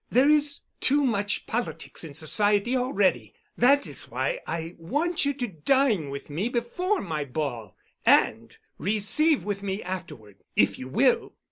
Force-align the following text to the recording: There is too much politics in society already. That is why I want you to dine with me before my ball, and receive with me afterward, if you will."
There 0.09 0.31
is 0.31 0.61
too 0.79 1.03
much 1.03 1.45
politics 1.45 2.03
in 2.03 2.15
society 2.15 2.75
already. 2.75 3.35
That 3.55 3.85
is 3.85 4.09
why 4.09 4.39
I 4.47 4.73
want 4.79 5.25
you 5.25 5.33
to 5.35 5.45
dine 5.47 6.09
with 6.09 6.27
me 6.27 6.49
before 6.49 7.01
my 7.01 7.23
ball, 7.23 7.77
and 8.03 8.57
receive 8.79 9.43
with 9.43 9.61
me 9.61 9.83
afterward, 9.83 10.37
if 10.55 10.79
you 10.79 10.87
will." 10.87 11.35